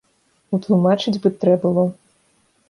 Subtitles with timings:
[0.57, 1.85] Утлумачыць бы трэ было.